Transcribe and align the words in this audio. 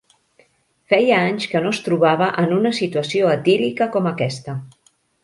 Feia 0.93 1.19
anys 1.25 1.43
que 1.51 1.61
no 1.65 1.73
es 1.77 1.81
trobava 1.87 2.29
en 2.45 2.55
una 2.57 2.71
situació 2.79 3.29
etílica 3.35 3.89
com 3.97 4.09
aquesta. 4.15 4.57